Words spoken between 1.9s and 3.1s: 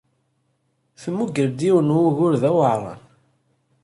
n wugur d aweɛṛan.